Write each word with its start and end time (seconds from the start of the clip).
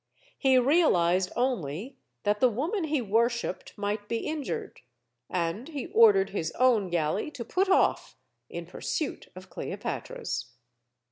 He 0.39 0.57
realized 0.57 1.31
only 1.35 1.95
that 2.23 2.39
the 2.39 2.49
woman 2.49 2.85
he 2.85 3.03
worshipped 3.03 3.77
might 3.77 4.07
be 4.09 4.25
injured. 4.25 4.81
And 5.29 5.67
he 5.67 5.85
ordered 5.93 6.31
his 6.31 6.49
own 6.53 6.89
galley 6.89 7.29
to 7.29 7.45
put 7.45 7.69
off 7.69 8.17
in 8.49 8.65
pursuit 8.65 9.27
of 9.35 9.51
Cleopatra's. 9.51 10.53